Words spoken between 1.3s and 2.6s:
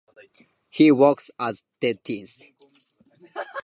as dentist.